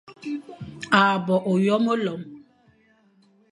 [0.99, 2.21] À bôe ôyo melom,